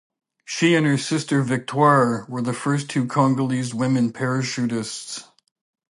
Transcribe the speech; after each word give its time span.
She 0.45 0.73
and 0.73 0.83
her 0.87 0.97
sister 0.97 1.43
Victoire 1.43 2.25
were 2.27 2.41
the 2.41 2.53
first 2.55 2.89
two 2.89 3.05
Congolese 3.05 3.71
women 3.75 4.11
parachutists. 4.11 5.25